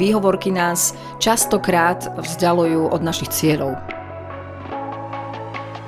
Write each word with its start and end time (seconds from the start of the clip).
Výhovorky 0.00 0.48
nás 0.48 0.96
častokrát 1.20 2.08
vzdialujú 2.16 2.88
od 2.88 3.04
našich 3.04 3.28
cieľov. 3.36 3.76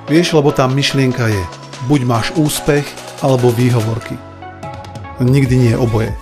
Vieš, 0.05 0.37
lebo 0.37 0.53
tá 0.53 0.69
myšlienka 0.69 1.33
je, 1.33 1.41
buď 1.89 2.01
máš 2.05 2.29
úspech, 2.37 2.85
alebo 3.25 3.49
výhovorky. 3.49 4.21
Nikdy 5.17 5.55
nie 5.57 5.73
je 5.73 5.81
oboje. 5.81 6.13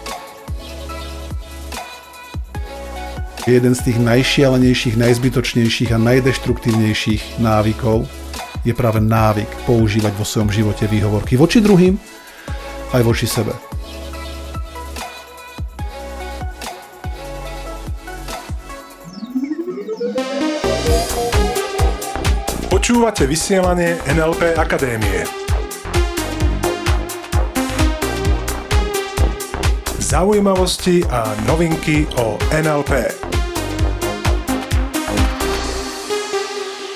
Jeden 3.50 3.74
z 3.74 3.90
tých 3.90 3.98
najšialenejších, 3.98 4.94
najzbytočnejších 4.94 5.90
a 5.90 5.98
najdeštruktívnejších 5.98 7.42
návykov 7.42 8.06
je 8.62 8.70
práve 8.70 9.02
návyk 9.02 9.66
používať 9.66 10.14
vo 10.14 10.22
svojom 10.22 10.54
živote 10.54 10.86
výhovorky 10.86 11.34
voči 11.34 11.58
druhým 11.58 11.98
aj 12.94 13.02
voči 13.02 13.26
sebe. 13.26 13.50
Počúvate 22.90 23.22
vysielanie 23.22 24.02
NLP 24.02 24.58
Akadémie. 24.58 25.22
Zaujímavosti 30.02 31.06
a 31.06 31.30
novinky 31.46 32.10
o 32.18 32.34
NLP. 32.50 33.14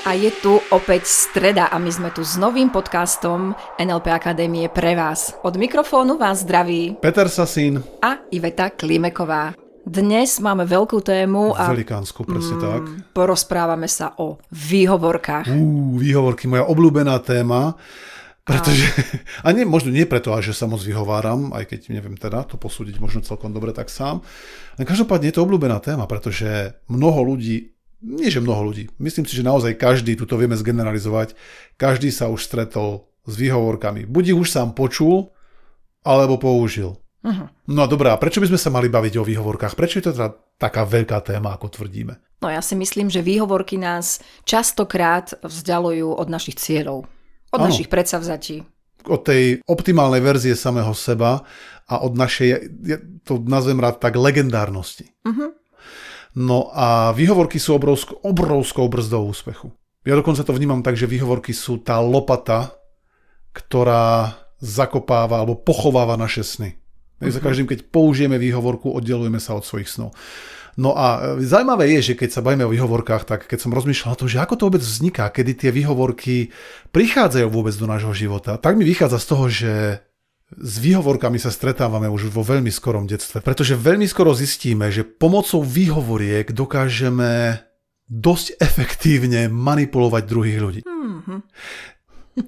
A 0.03 0.19
je 0.19 0.35
tu 0.43 0.59
opäť 0.75 1.07
streda 1.07 1.71
a 1.71 1.79
my 1.79 1.91
sme 1.95 2.11
tu 2.11 2.27
s 2.27 2.35
novým 2.43 2.75
podcastom 2.75 3.55
NLP 3.79 4.11
Akadémie 4.11 4.67
pre 4.67 4.99
vás. 4.99 5.39
Od 5.47 5.55
mikrofónu 5.55 6.19
vás 6.19 6.43
zdraví 6.43 6.99
Peter 6.99 7.31
Sasín. 7.31 7.87
a 8.03 8.19
Iveta 8.35 8.75
Klimeková. 8.75 9.64
Dnes 9.85 10.41
máme 10.41 10.65
veľkú 10.65 11.05
tému 11.05 11.53
a 11.53 11.69
Velikánsku, 11.69 12.25
presne 12.25 12.57
tak. 12.57 13.13
porozprávame 13.13 13.85
sa 13.85 14.17
o 14.17 14.41
výhovorkách. 14.49 15.53
Uú, 15.53 16.01
výhovorky, 16.01 16.49
moja 16.49 16.65
obľúbená 16.65 17.21
téma. 17.21 17.77
Pretože, 18.49 18.89
a 19.45 19.53
nie, 19.53 19.69
možno 19.69 19.93
nie 19.93 20.09
preto, 20.09 20.33
že 20.41 20.57
sa 20.57 20.65
moc 20.65 20.81
vyhováram, 20.81 21.53
aj 21.53 21.69
keď 21.69 21.81
neviem 21.93 22.17
teda 22.17 22.49
to 22.49 22.57
posúdiť 22.57 22.97
možno 22.97 23.21
celkom 23.21 23.53
dobre 23.53 23.77
tak 23.77 23.93
sám. 23.93 24.25
Ale 24.81 24.89
každopádne 24.89 25.29
je 25.29 25.37
to 25.37 25.45
obľúbená 25.45 25.77
téma, 25.85 26.09
pretože 26.09 26.81
mnoho 26.89 27.21
ľudí, 27.21 27.77
nie 28.01 28.33
že 28.33 28.41
mnoho 28.41 28.73
ľudí, 28.73 28.89
myslím 28.97 29.29
si, 29.29 29.37
že 29.37 29.45
naozaj 29.45 29.77
každý, 29.77 30.17
tu 30.17 30.25
to 30.25 30.41
vieme 30.41 30.57
zgeneralizovať, 30.57 31.37
každý 31.77 32.09
sa 32.09 32.33
už 32.33 32.41
stretol 32.41 33.05
s 33.29 33.37
výhovorkami. 33.37 34.09
Buď 34.09 34.33
ich 34.33 34.41
už 34.41 34.49
sám 34.49 34.73
počul, 34.73 35.29
alebo 36.05 36.41
použil. 36.41 37.04
Uh-huh. 37.25 37.49
No 37.73 37.81
a 37.83 37.89
dobrá, 37.89 38.13
prečo 38.21 38.45
by 38.45 38.53
sme 38.53 38.61
sa 38.61 38.69
mali 38.69 38.93
baviť 38.93 39.17
o 39.17 39.25
výhovorkách? 39.25 39.73
Prečo 39.73 39.97
je 39.99 40.05
to 40.05 40.13
teda 40.13 40.37
taká 40.61 40.85
veľká 40.85 41.25
téma, 41.25 41.57
ako 41.57 41.73
tvrdíme? 41.73 42.21
No 42.45 42.53
ja 42.53 42.61
si 42.61 42.77
myslím, 42.77 43.09
že 43.09 43.25
výhovorky 43.25 43.81
nás 43.81 44.21
častokrát 44.45 45.33
vzdialujú 45.41 46.13
od 46.13 46.29
našich 46.29 46.61
cieľov. 46.61 47.09
Od 47.49 47.59
Áno. 47.59 47.73
našich 47.73 47.89
predsavzatí. 47.89 48.69
Od 49.09 49.21
tej 49.25 49.65
optimálnej 49.65 50.21
verzie 50.21 50.53
samého 50.53 50.93
seba 50.93 51.49
a 51.89 51.95
od 52.05 52.13
našej, 52.13 52.49
ja 52.85 53.01
to 53.25 53.41
nazvem 53.41 53.81
rád 53.81 54.05
tak, 54.05 54.21
legendárnosti. 54.21 55.09
Mhm. 55.25 55.65
No 56.35 56.69
a 56.75 57.15
výhovorky 57.15 57.63
sú 57.63 57.79
obrovskou, 57.79 58.19
obrovskou 58.21 58.91
brzdou 58.91 59.31
úspechu. 59.31 59.71
Ja 60.03 60.19
dokonca 60.19 60.43
to 60.43 60.53
vnímam 60.53 60.83
tak, 60.83 60.99
že 60.99 61.09
výhovorky 61.09 61.55
sú 61.57 61.81
tá 61.81 62.03
lopata, 62.03 62.75
ktorá 63.55 64.35
zakopáva 64.59 65.41
alebo 65.41 65.57
pochováva 65.57 66.19
naše 66.19 66.43
sny. 66.43 66.75
Uh-huh. 67.21 67.31
Za 67.31 67.41
každým, 67.41 67.71
keď 67.71 67.87
použijeme 67.89 68.37
výhovorku, 68.41 68.91
oddelujeme 68.91 69.39
sa 69.39 69.55
od 69.55 69.65
svojich 69.65 69.87
snov. 69.91 70.15
No 70.75 70.95
a 70.99 71.39
e, 71.39 71.47
zaujímavé 71.47 71.95
je, 71.99 72.13
že 72.13 72.19
keď 72.19 72.31
sa 72.35 72.43
bavíme 72.43 72.67
o 72.67 72.75
výhovorkách, 72.75 73.25
tak 73.25 73.41
keď 73.47 73.59
som 73.63 73.75
rozmýšľal 73.75 74.15
o 74.15 74.21
tom, 74.27 74.29
že 74.31 74.43
ako 74.43 74.55
to 74.59 74.67
vôbec 74.67 74.83
vzniká, 74.83 75.31
kedy 75.31 75.53
tie 75.55 75.71
výhovorky 75.71 76.51
prichádzajú 76.91 77.47
vôbec 77.47 77.75
do 77.79 77.87
nášho 77.87 78.11
života, 78.15 78.59
tak 78.59 78.75
mi 78.75 78.83
vychádza 78.83 79.19
z 79.23 79.27
toho, 79.31 79.45
že 79.47 79.73
s 80.55 80.75
výhovorkami 80.79 81.41
sa 81.41 81.51
stretávame 81.51 82.07
už 82.07 82.31
vo 82.31 82.45
veľmi 82.45 82.71
skorom 82.71 83.09
detstve, 83.09 83.43
pretože 83.43 83.75
veľmi 83.75 84.07
skoro 84.07 84.37
zistíme, 84.37 84.91
že 84.93 85.03
pomocou 85.03 85.65
výhovoriek 85.65 86.53
dokážeme 86.53 87.59
dosť 88.05 88.61
efektívne 88.61 89.49
manipulovať 89.49 90.23
druhých 90.29 90.59
ľudí. 90.61 90.81
Mhm. 90.85 91.37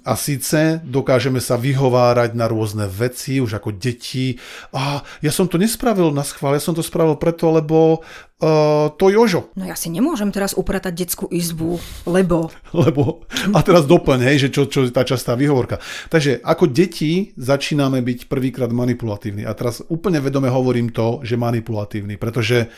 A 0.03 0.19
síce 0.19 0.83
dokážeme 0.83 1.39
sa 1.39 1.55
vyhovárať 1.55 2.35
na 2.35 2.51
rôzne 2.51 2.91
veci, 2.91 3.39
už 3.39 3.63
ako 3.63 3.71
deti. 3.71 4.35
A 4.75 5.07
ja 5.23 5.31
som 5.31 5.47
to 5.47 5.63
nespravil 5.63 6.11
na 6.11 6.27
schvál, 6.27 6.59
ja 6.59 6.63
som 6.63 6.75
to 6.75 6.83
spravil 6.83 7.15
preto, 7.15 7.55
lebo 7.55 8.03
uh, 8.43 8.91
to 8.99 9.15
Jožo. 9.15 9.55
No 9.55 9.63
ja 9.63 9.79
si 9.79 9.87
nemôžem 9.95 10.35
teraz 10.35 10.59
upratať 10.59 10.93
detskú 11.07 11.27
izbu, 11.31 11.79
lebo... 12.03 12.51
Lebo, 12.77 13.25
a 13.57 13.65
teraz 13.65 13.89
doplň, 13.89 14.21
hej, 14.31 14.47
že 14.47 14.49
čo, 14.53 14.69
čo 14.69 14.85
je 14.85 14.93
tá 14.93 15.03
častá 15.03 15.33
výhovorka. 15.33 15.81
Takže 16.13 16.45
ako 16.45 16.69
deti 16.69 17.33
začíname 17.35 18.05
byť 18.05 18.29
prvýkrát 18.29 18.69
manipulatívni. 18.69 19.49
A 19.49 19.57
teraz 19.57 19.81
úplne 19.89 20.21
vedome 20.21 20.53
hovorím 20.53 20.93
to, 20.93 21.25
že 21.25 21.41
manipulatívny, 21.41 22.21
pretože 22.21 22.69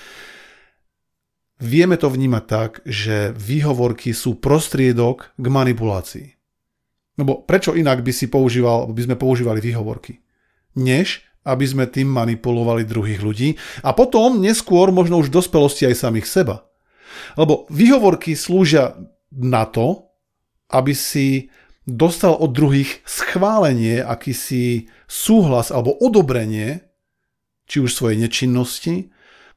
vieme 1.58 1.98
to 1.98 2.08
vnímať 2.08 2.44
tak, 2.46 2.70
že 2.86 3.34
výhovorky 3.34 4.14
sú 4.14 4.38
prostriedok 4.38 5.34
k 5.34 5.46
manipulácii. 5.50 6.37
Lebo 7.18 7.42
prečo 7.42 7.74
inak 7.74 8.06
by 8.06 8.12
si 8.14 8.30
používal, 8.30 8.88
by 8.94 9.02
sme 9.10 9.16
používali 9.18 9.58
výhovorky? 9.58 10.22
Než 10.78 11.28
aby 11.48 11.64
sme 11.64 11.84
tým 11.88 12.12
manipulovali 12.12 12.84
druhých 12.84 13.24
ľudí 13.24 13.56
a 13.80 13.96
potom 13.96 14.36
neskôr 14.36 14.92
možno 14.92 15.16
už 15.16 15.32
v 15.32 15.40
dospelosti 15.40 15.88
aj 15.88 16.04
samých 16.04 16.28
seba. 16.28 16.68
Lebo 17.40 17.64
výhovorky 17.72 18.36
slúžia 18.36 19.00
na 19.32 19.64
to, 19.64 20.12
aby 20.68 20.92
si 20.92 21.48
dostal 21.88 22.36
od 22.36 22.52
druhých 22.52 23.00
schválenie, 23.08 24.04
akýsi 24.04 24.92
súhlas 25.08 25.72
alebo 25.72 25.96
odobrenie, 25.96 26.84
či 27.64 27.80
už 27.80 27.96
svojej 27.96 28.20
nečinnosti, 28.20 29.08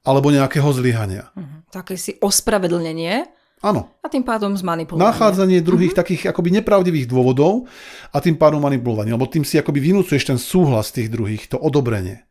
alebo 0.07 0.31
nejakého 0.31 0.71
zlyhania. 0.71 1.29
Také 1.69 1.99
si 1.99 2.15
ospravedlnenie 2.23 3.27
Áno, 3.61 3.93
a 4.01 4.07
tým 4.09 4.25
pádom 4.25 4.57
zmanipulovanie. 4.57 5.05
nachádzanie 5.05 5.61
druhých 5.61 5.93
mm-hmm. 5.93 6.01
takých 6.01 6.23
akoby 6.33 6.49
nepravdivých 6.61 7.05
dôvodov 7.05 7.69
a 8.09 8.17
tým 8.17 8.33
pádom 8.33 8.57
manipulovanie, 8.57 9.13
lebo 9.13 9.29
tým 9.29 9.45
si 9.45 9.61
akoby 9.61 9.77
vynúcuješ 9.77 10.33
ten 10.33 10.39
súhlas 10.41 10.89
tých 10.89 11.13
druhých, 11.13 11.45
to 11.45 11.61
odobrenie. 11.61 12.25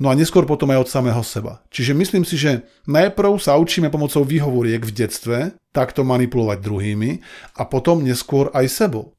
No 0.00 0.10
a 0.10 0.18
neskôr 0.18 0.48
potom 0.48 0.72
aj 0.72 0.88
od 0.88 0.92
samého 0.92 1.22
seba. 1.22 1.62
Čiže 1.70 1.92
myslím 1.94 2.24
si, 2.26 2.40
že 2.40 2.66
najprv 2.88 3.38
sa 3.38 3.60
učíme 3.60 3.92
pomocou 3.92 4.26
výhovoriek 4.26 4.82
v 4.82 4.94
detstve 4.96 5.36
takto 5.70 6.02
manipulovať 6.02 6.58
druhými 6.58 7.22
a 7.60 7.62
potom 7.68 8.02
neskôr 8.02 8.50
aj 8.50 8.66
sebou. 8.66 9.14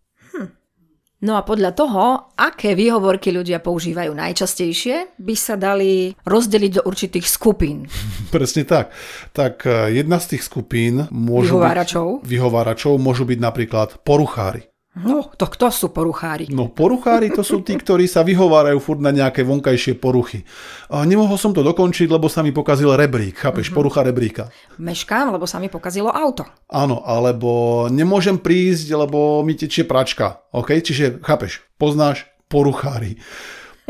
No 1.22 1.38
a 1.38 1.46
podľa 1.46 1.78
toho, 1.78 2.34
aké 2.34 2.74
výhovorky 2.74 3.30
ľudia 3.30 3.62
používajú 3.62 4.10
najčastejšie, 4.10 5.22
by 5.22 5.36
sa 5.38 5.54
dali 5.54 6.18
rozdeliť 6.26 6.82
do 6.82 6.86
určitých 6.90 7.30
skupín. 7.30 7.86
Presne 8.34 8.66
tak. 8.66 8.90
Tak 9.30 9.70
e, 9.70 10.02
jedna 10.02 10.18
z 10.18 10.34
tých 10.34 10.44
skupín 10.50 11.06
môžu 11.14 11.62
Vyhováračov. 11.62 12.26
byť, 12.26 12.26
vyhováračov 12.26 12.98
môžu 12.98 13.30
byť 13.30 13.38
napríklad 13.38 14.02
poruchári. 14.02 14.71
No, 14.92 15.24
to 15.40 15.48
kto 15.48 15.72
sú 15.72 15.88
poruchári? 15.96 16.52
No 16.52 16.68
poruchári 16.68 17.32
to 17.32 17.48
sú 17.48 17.64
tí, 17.64 17.80
ktorí 17.80 18.12
sa 18.12 18.28
vyhovárajú 18.28 18.76
furt 18.84 19.00
na 19.00 19.16
nejaké 19.16 19.40
vonkajšie 19.48 19.96
poruchy. 19.96 20.44
A 20.92 21.08
nemohol 21.08 21.40
som 21.40 21.56
to 21.56 21.64
dokončiť, 21.64 22.12
lebo 22.12 22.28
sa 22.28 22.44
mi 22.44 22.52
pokazil 22.52 22.92
rebrík, 22.92 23.40
chápeš, 23.40 23.72
mm-hmm. 23.72 23.80
porucha 23.80 24.04
rebríka. 24.04 24.44
Meškám, 24.76 25.32
lebo 25.32 25.48
sa 25.48 25.64
mi 25.64 25.72
pokazilo 25.72 26.12
auto. 26.12 26.44
Áno, 26.68 27.08
alebo 27.08 27.88
nemôžem 27.88 28.36
prísť, 28.36 28.92
lebo 28.92 29.48
mi 29.48 29.56
tečie 29.56 29.88
pračka. 29.88 30.44
OK? 30.52 30.76
Čiže, 30.76 31.24
chápeš, 31.24 31.64
poznáš 31.80 32.28
poruchári. 32.52 33.16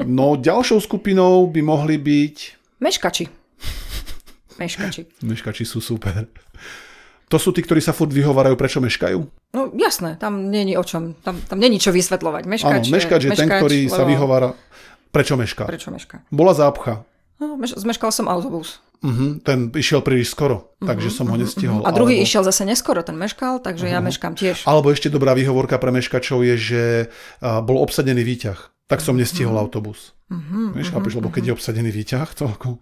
No 0.06 0.38
ďalšou 0.38 0.86
skupinou 0.86 1.50
by 1.50 1.66
mohli 1.66 1.98
byť... 1.98 2.38
Meškači. 2.78 3.26
Meškači. 4.62 5.02
Meškači 5.34 5.66
sú 5.66 5.82
super. 5.82 6.30
To 7.32 7.40
sú 7.40 7.56
tí, 7.56 7.64
ktorí 7.64 7.80
sa 7.80 7.96
furt 7.96 8.12
vyhovárajú, 8.12 8.60
prečo 8.60 8.84
meškajú? 8.84 9.20
No 9.56 9.72
jasné, 9.80 10.20
tam 10.20 10.52
není 10.52 10.76
o 10.76 10.84
čom, 10.84 11.16
tam, 11.24 11.40
tam 11.40 11.58
není 11.64 11.80
čo 11.80 11.96
vysvetľovať. 11.96 12.44
Meškač, 12.44 12.84
Áno, 12.84 12.92
meškač 12.92 13.22
je 13.24 13.32
ten, 13.32 13.48
ktorý 13.48 13.88
sa 13.88 14.04
lebo- 14.04 14.12
vyhovára, 14.12 14.50
prečo 15.16 15.40
mešká. 15.40 15.64
Prečo 15.64 15.96
meška? 15.96 16.28
Bola 16.28 16.52
zápcha. 16.52 17.08
No, 17.40 17.56
meš- 17.56 17.80
zmeškal 17.80 18.12
som 18.12 18.28
autobus. 18.28 18.84
Uh-huh, 19.02 19.42
ten 19.42 19.74
išiel 19.74 20.06
príliš 20.06 20.30
skoro, 20.30 20.78
takže 20.78 21.10
som 21.10 21.26
ho 21.26 21.34
nestihol. 21.34 21.82
A 21.82 21.90
druhý 21.90 22.22
alebo, 22.22 22.28
išiel 22.30 22.46
zase 22.46 22.70
neskoro, 22.70 23.02
ten 23.02 23.18
meškal, 23.18 23.58
takže 23.58 23.90
ja 23.90 23.98
meškám 23.98 24.38
tiež. 24.38 24.62
Alebo 24.70 24.94
ešte 24.94 25.10
dobrá 25.10 25.34
výhovorka 25.34 25.82
pre 25.82 25.90
meškačov 25.90 26.46
je, 26.46 26.56
že 26.60 26.82
a, 27.42 27.66
bol 27.66 27.82
obsadený 27.82 28.22
výťah, 28.22 28.60
tak 28.86 29.02
som 29.02 29.18
nestihol 29.18 29.58
autobus. 29.58 30.14
Uh-huh, 30.30 30.78
Vieš, 30.78 30.94
chápeš, 30.94 31.18
lebo 31.18 31.34
keď 31.34 31.50
je 31.50 31.54
obsadený 31.58 31.90
výťah, 31.90 32.30
to 32.38 32.46
ako... 32.46 32.78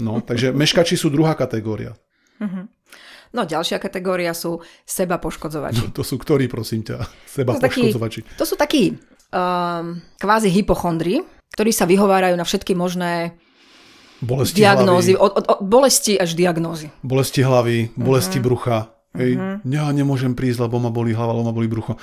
No, 0.00 0.24
takže 0.24 0.56
meškači 0.56 0.96
sú 0.96 1.12
druhá 1.12 1.36
kategória. 1.36 1.92
No 3.30 3.42
ďalšia 3.42 3.76
kategória 3.76 4.30
sú 4.32 4.58
seba 4.82 5.16
poškodzovači. 5.16 5.90
To 5.92 6.02
sú 6.02 6.16
ktorí, 6.16 6.46
prosím 6.46 6.82
ťa? 6.82 6.98
Seba 7.24 7.54
To 7.54 7.60
takí- 7.60 7.86
poškodzovači. 7.86 8.20
To 8.34 8.44
sú 8.44 8.54
takí 8.54 8.98
um, 9.30 9.86
kvázi 10.16 10.48
hypochondri, 10.48 11.22
ktorí 11.50 11.70
sa 11.70 11.84
vyhovárajú 11.84 12.34
na 12.34 12.42
všetky 12.42 12.74
možné 12.74 13.38
Bolesti 14.20 14.60
Diagnózy, 14.60 15.14
hlavy, 15.14 15.24
od, 15.24 15.32
od, 15.32 15.44
od 15.48 15.58
bolesti 15.62 16.12
až 16.14 16.34
diagnózy. 16.34 16.92
bolesti 17.00 17.40
hlavy, 17.40 17.96
bolesti 17.96 18.36
Mhm. 18.36 18.44
brucha. 18.44 18.78
Hej, 19.10 19.34
ja 19.64 19.90
nemôžem 19.90 20.34
prísť, 20.34 20.62
lebo 20.62 20.76
ma 20.76 20.86
boli 20.88 21.10
hlava, 21.10 21.32
lebo 21.32 21.42
ma 21.42 21.50
boli 21.50 21.66
brucho. 21.66 21.98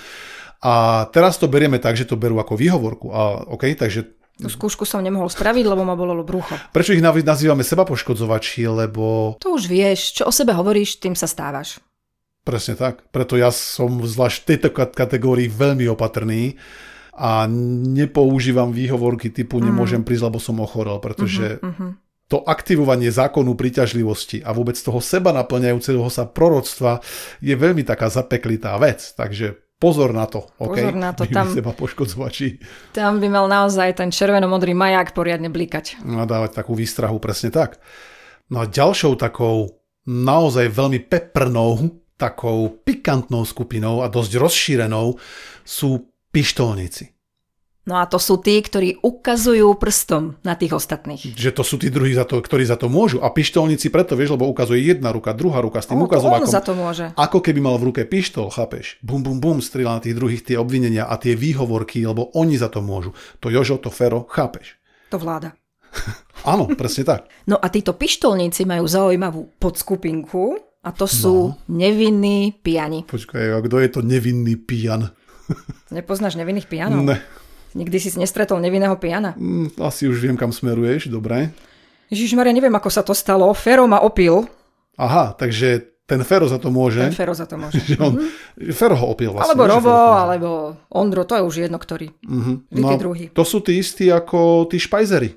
A 0.60 0.74
teraz 1.08 1.38
to 1.38 1.46
berieme 1.46 1.78
tak, 1.78 1.94
že 1.94 2.04
to 2.04 2.16
berú 2.16 2.36
ako 2.36 2.58
výhovorku. 2.58 3.08
A, 3.10 3.46
OK, 3.48 3.70
takže 3.74 4.12
Tú 4.38 4.48
skúšku 4.48 4.86
som 4.86 5.02
nemohol 5.02 5.28
spraviť, 5.28 5.66
lebo 5.66 5.82
ma 5.82 5.98
bolelo 5.98 6.22
brucho. 6.22 6.54
prečo 6.70 6.94
ich 6.94 7.02
nazývame 7.02 7.66
seba 7.66 7.82
poškodzovači? 7.84 8.64
Lebo 8.64 9.34
To 9.42 9.58
už 9.58 9.66
vieš, 9.66 10.14
čo 10.14 10.24
o 10.26 10.32
sebe 10.32 10.54
hovoríš, 10.54 11.02
tým 11.02 11.14
sa 11.14 11.26
stávaš. 11.26 11.82
presne 12.42 12.74
tak. 12.74 13.04
Preto 13.12 13.36
ja 13.36 13.52
som 13.52 14.00
zvlášť 14.00 14.38
v 14.40 14.48
tejto 14.48 14.70
kat- 14.72 14.96
kategórii 14.96 15.52
veľmi 15.52 15.84
opatrný 15.90 16.56
a 17.12 17.44
nepoužívam 17.44 18.72
výhovorky 18.72 19.28
typu 19.28 19.60
nemôžem 19.60 20.00
prísť, 20.00 20.24
lebo 20.24 20.40
som 20.40 20.56
ochorel, 20.58 21.02
pretože 21.02 21.60
Mhm. 21.60 21.98
to 22.30 22.40
aktivovanie 22.44 23.10
zákonu 23.10 23.52
príťažlivosti 23.52 24.44
a 24.44 24.52
vôbec 24.52 24.76
toho 24.76 25.00
seba 25.00 25.34
naplňajúceho 25.34 26.08
sa 26.08 26.24
proroctva 26.24 27.04
je 27.40 27.52
veľmi 27.52 27.84
taká 27.84 28.08
zapeklitá 28.08 28.78
vec. 28.78 29.12
Takže 29.12 29.60
pozor 29.78 30.14
na 30.14 30.26
to. 30.30 30.46
Okay? 30.62 30.86
Pozor 30.86 30.96
na 30.98 31.12
to, 31.14 31.26
Vy 31.26 31.34
tam- 31.34 31.54
seba 31.54 31.72
poškodzovači 31.74 32.62
Tam 32.94 33.18
by 33.22 33.28
mal 33.30 33.46
naozaj 33.50 33.98
ten 33.98 34.10
červeno-modrý 34.14 34.74
maják 34.78 35.14
poriadne 35.14 35.50
blikať. 35.50 36.02
a 36.06 36.26
dávať 36.26 36.58
takú 36.58 36.74
výstrahu 36.78 37.18
presne 37.18 37.50
tak. 37.50 37.82
No 38.54 38.62
a 38.62 38.66
ďalšou 38.70 39.18
takou 39.20 39.82
naozaj 40.08 40.72
veľmi 40.72 41.04
peprnou, 41.04 42.00
takou 42.16 42.72
pikantnou 42.82 43.44
skupinou 43.44 44.02
a 44.02 44.08
dosť 44.08 44.40
rozšírenou 44.40 45.20
sú 45.68 46.10
pištolníci. 46.32 47.17
No 47.88 47.96
a 47.96 48.04
to 48.04 48.20
sú 48.20 48.36
tí, 48.44 48.60
ktorí 48.60 49.00
ukazujú 49.00 49.72
prstom 49.80 50.36
na 50.44 50.60
tých 50.60 50.76
ostatných. 50.76 51.24
Že 51.40 51.52
to 51.56 51.64
sú 51.64 51.80
tí 51.80 51.88
druhí, 51.88 52.12
za 52.12 52.28
to, 52.28 52.44
ktorí 52.44 52.68
za 52.68 52.76
to 52.76 52.92
môžu. 52.92 53.24
A 53.24 53.32
pištolníci 53.32 53.88
preto, 53.88 54.20
vieš, 54.20 54.36
lebo 54.36 54.44
ukazuje 54.52 54.84
jedna 54.84 55.16
ruka, 55.16 55.32
druhá 55.32 55.64
ruka 55.64 55.80
s 55.80 55.88
tým 55.88 55.96
On, 55.96 56.04
on 56.04 56.12
ukazovákom. 56.12 56.52
za 56.52 56.60
to 56.60 56.76
môže. 56.76 57.16
Ako 57.16 57.40
keby 57.40 57.64
mal 57.64 57.80
v 57.80 57.96
ruke 57.96 58.04
pištol, 58.04 58.52
chápeš? 58.52 59.00
Bum, 59.00 59.24
bum, 59.24 59.40
bum, 59.40 59.64
strieľa 59.64 59.98
na 59.98 60.02
tých 60.04 60.20
druhých 60.20 60.44
tie 60.44 60.60
obvinenia 60.60 61.08
a 61.08 61.16
tie 61.16 61.40
výhovorky, 61.40 62.04
lebo 62.04 62.28
oni 62.36 62.60
za 62.60 62.68
to 62.68 62.84
môžu. 62.84 63.16
To 63.40 63.48
Jožo, 63.48 63.80
to 63.80 63.88
Fero, 63.88 64.28
chápeš? 64.28 64.76
To 65.08 65.16
vláda. 65.16 65.56
Áno, 66.52 66.68
presne 66.76 67.08
tak. 67.08 67.32
No 67.48 67.56
a 67.56 67.72
títo 67.72 67.96
pištolníci 67.96 68.68
majú 68.68 68.84
zaujímavú 68.84 69.48
podskupinku 69.64 70.60
a 70.84 70.92
to 70.92 71.08
sú 71.08 71.56
no. 71.56 71.58
nevinní 71.72 72.52
pijani. 72.52 73.08
Počkaj, 73.08 73.56
a 73.56 73.60
kto 73.64 73.80
je 73.80 73.90
to 73.96 74.02
nevinný 74.04 74.60
pijan? 74.60 75.16
Nepoznáš 75.96 76.36
nevinných 76.36 76.68
pijanov? 76.68 77.08
Ne, 77.08 77.24
Nikdy 77.78 77.98
si 78.02 78.10
nestretol 78.18 78.58
nevinného 78.58 78.98
pijana? 78.98 79.38
mm, 79.38 79.78
asi 79.78 80.10
už 80.10 80.18
viem, 80.18 80.34
kam 80.34 80.50
smeruješ, 80.50 81.14
dobre. 81.14 81.54
Ježiš 82.10 82.34
Maria, 82.34 82.56
neviem, 82.56 82.74
ako 82.74 82.90
sa 82.90 83.06
to 83.06 83.14
stalo. 83.14 83.46
Fero 83.54 83.86
ma 83.86 84.02
opil. 84.02 84.50
Aha, 84.98 85.38
takže 85.38 85.86
ten 86.08 86.24
Fero 86.24 86.48
za 86.48 86.56
to 86.58 86.72
môže. 86.72 87.04
Ten 87.04 87.12
Fero 87.14 87.36
za 87.36 87.44
to 87.46 87.60
môže. 87.60 87.78
Že 87.92 87.96
on, 88.00 88.14
Fero 88.72 88.96
ho 88.96 89.12
opil 89.12 89.30
vlastne. 89.30 89.54
Alebo 89.54 89.64
Robo, 89.68 89.92
alebo 90.16 90.50
Ondro, 90.90 91.28
to 91.28 91.36
je 91.36 91.44
už 91.44 91.56
jedno, 91.68 91.78
ktorý. 91.78 92.10
Mhm. 92.26 92.72
Vy 92.72 92.82
tí 92.82 92.96
druhí. 92.98 93.26
to 93.30 93.44
sú 93.44 93.60
tí 93.60 93.78
istí 93.78 94.08
ako 94.08 94.66
tí 94.72 94.80
špajzery. 94.80 95.36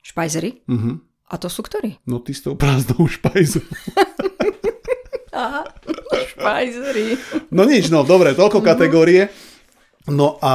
Špajzery? 0.00 0.62
Mhm. 0.64 1.04
A 1.28 1.36
to 1.36 1.52
sú 1.52 1.60
ktorí? 1.60 2.00
No 2.08 2.24
ty 2.24 2.32
s 2.32 2.40
tou 2.40 2.56
prázdnou 2.56 3.04
špajzou. 3.04 3.60
Aha, 5.34 5.66
špajzery. 6.32 7.20
No 7.52 7.68
nič, 7.68 7.92
no 7.92 8.00
dobre, 8.02 8.32
toľko 8.32 8.64
kategórie. 8.64 9.28
No 10.08 10.40
a 10.40 10.54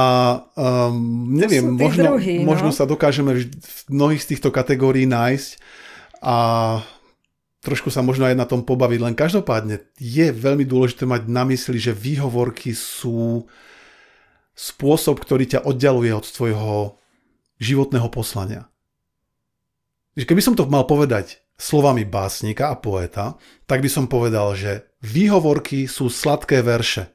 um, 0.58 1.30
neviem, 1.30 1.78
možno, 1.78 2.18
druhí, 2.18 2.42
no. 2.42 2.50
možno 2.50 2.74
sa 2.74 2.84
dokážeme 2.90 3.46
v 3.46 3.78
mnohých 3.86 4.22
z 4.22 4.28
týchto 4.34 4.50
kategórií 4.50 5.06
nájsť 5.06 5.50
a 6.20 6.36
trošku 7.62 7.88
sa 7.94 8.02
možno 8.02 8.26
aj 8.26 8.34
na 8.34 8.44
tom 8.50 8.66
pobaviť. 8.66 8.98
Len 8.98 9.14
každopádne 9.14 9.86
je 9.96 10.26
veľmi 10.34 10.66
dôležité 10.66 11.06
mať 11.06 11.30
na 11.30 11.46
mysli, 11.46 11.78
že 11.78 11.94
výhovorky 11.94 12.74
sú 12.74 13.46
spôsob, 14.54 15.22
ktorý 15.22 15.46
ťa 15.46 15.64
oddialuje 15.66 16.10
od 16.10 16.26
tvojho 16.26 16.98
životného 17.62 18.10
poslania. 18.10 18.66
Keby 20.14 20.42
som 20.42 20.54
to 20.54 20.66
mal 20.70 20.86
povedať 20.86 21.42
slovami 21.58 22.06
básnika 22.06 22.70
a 22.70 22.78
poeta, 22.78 23.38
tak 23.66 23.82
by 23.82 23.90
som 23.90 24.10
povedal, 24.10 24.54
že 24.54 24.90
výhovorky 25.02 25.86
sú 25.86 26.10
sladké 26.10 26.62
verše, 26.62 27.13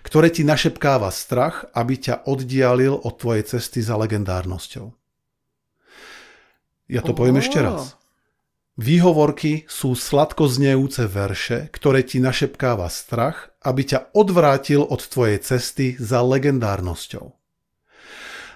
ktoré 0.00 0.32
ti 0.32 0.48
našepkáva 0.48 1.12
strach, 1.12 1.68
aby 1.76 2.00
ťa 2.00 2.24
oddialil 2.24 2.96
od 2.96 3.20
tvojej 3.20 3.44
cesty 3.44 3.84
za 3.84 4.00
legendárnosťou. 4.00 4.88
Ja 6.88 7.00
to 7.04 7.12
poviem 7.12 7.40
Oho. 7.40 7.44
ešte 7.44 7.58
raz. 7.60 7.96
Výhovorky 8.80 9.68
sú 9.68 9.92
sladko 9.92 10.48
znejúce 10.48 11.04
verše, 11.04 11.68
ktoré 11.68 12.00
ti 12.00 12.24
našepkáva 12.24 12.88
strach, 12.88 13.52
aby 13.60 13.84
ťa 13.84 14.16
odvrátil 14.16 14.80
od 14.80 15.00
tvojej 15.04 15.44
cesty 15.44 15.92
za 16.00 16.24
legendárnosťou. 16.24 17.36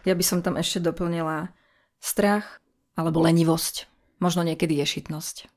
Ja 0.08 0.14
by 0.16 0.24
som 0.24 0.40
tam 0.40 0.56
ešte 0.56 0.80
doplnila 0.80 1.52
strach 2.00 2.64
alebo 2.96 3.20
lenivosť. 3.20 3.92
Možno 4.16 4.40
niekedy 4.40 4.72
ješitnosť. 4.80 5.52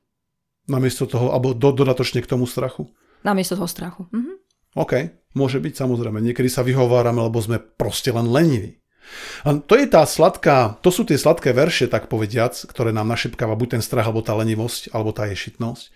Namiesto 0.68 1.08
toho, 1.08 1.32
alebo 1.32 1.56
do, 1.56 1.72
dodatočne 1.72 2.20
k 2.20 2.28
tomu 2.28 2.44
strachu. 2.44 2.92
Namiesto 3.24 3.56
toho 3.56 3.68
strachu. 3.68 4.12
Mhm. 4.12 4.32
OK, 4.76 4.92
môže 5.34 5.62
byť 5.62 5.74
samozrejme. 5.76 6.18
Niekedy 6.18 6.48
sa 6.50 6.66
vyhovárame, 6.66 7.22
lebo 7.22 7.38
sme 7.38 7.62
proste 7.62 8.10
len 8.10 8.26
leniví. 8.26 8.80
A 9.42 9.58
to 9.58 9.74
je 9.74 9.90
tá 9.90 10.06
sladká, 10.06 10.78
to 10.86 10.94
sú 10.94 11.02
tie 11.02 11.18
sladké 11.18 11.50
verše, 11.50 11.90
tak 11.90 12.06
povediac, 12.06 12.54
ktoré 12.54 12.94
nám 12.94 13.10
našepkáva 13.10 13.58
buď 13.58 13.78
ten 13.78 13.82
strach, 13.82 14.06
alebo 14.06 14.22
tá 14.22 14.38
lenivosť, 14.38 14.94
alebo 14.94 15.10
tá 15.10 15.26
ješitnosť. 15.26 15.90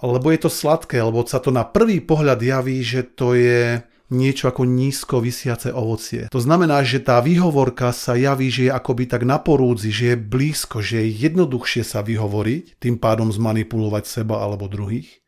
Lebo 0.00 0.32
je 0.32 0.40
to 0.40 0.50
sladké, 0.50 1.02
lebo 1.02 1.20
sa 1.26 1.42
to 1.42 1.52
na 1.52 1.66
prvý 1.66 2.00
pohľad 2.00 2.40
javí, 2.40 2.80
že 2.80 3.04
to 3.04 3.36
je 3.36 3.82
niečo 4.10 4.50
ako 4.50 4.66
nízko 4.66 5.22
vysiace 5.22 5.70
ovocie. 5.70 6.26
To 6.34 6.42
znamená, 6.42 6.82
že 6.82 6.98
tá 6.98 7.22
výhovorka 7.22 7.94
sa 7.94 8.18
javí, 8.18 8.50
že 8.50 8.66
je 8.66 8.74
akoby 8.74 9.06
tak 9.06 9.22
na 9.22 9.38
porúdzi, 9.38 9.90
že 9.94 10.04
je 10.14 10.16
blízko, 10.18 10.82
že 10.82 10.98
je 11.04 11.30
jednoduchšie 11.30 11.86
sa 11.86 12.02
vyhovoriť, 12.02 12.82
tým 12.82 12.98
pádom 12.98 13.30
zmanipulovať 13.30 14.04
seba 14.10 14.42
alebo 14.42 14.66
druhých 14.66 15.19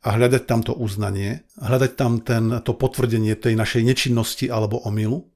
a 0.00 0.16
hľadať 0.16 0.48
tam 0.48 0.64
to 0.64 0.72
uznanie, 0.72 1.44
hľadať 1.60 1.92
tam 1.92 2.24
ten, 2.24 2.64
to 2.64 2.72
potvrdenie 2.72 3.36
tej 3.36 3.52
našej 3.52 3.84
nečinnosti 3.84 4.48
alebo 4.48 4.80
omylu. 4.88 5.28